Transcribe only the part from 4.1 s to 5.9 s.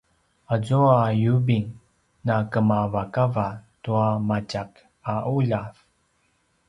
matjak a ’uljav